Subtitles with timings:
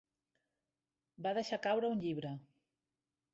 [1.27, 2.33] Va deixar caure un llibre.